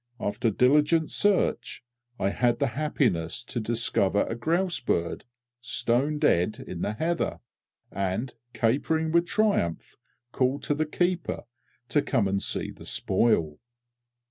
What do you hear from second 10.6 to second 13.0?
to the keeper to come and see the